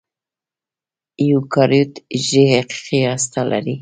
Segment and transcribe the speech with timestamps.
[1.21, 3.69] ایوکاریوت حجرې حقیقي هسته لري.